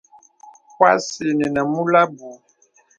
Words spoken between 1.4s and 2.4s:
nə̀ mūl abù.